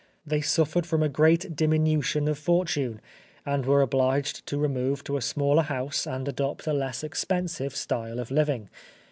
[0.25, 2.99] They suffered from a great diminution of fortune,
[3.45, 8.17] and were obliged to remove to a smaller house and adopt a less expensive style
[8.19, 8.69] of living.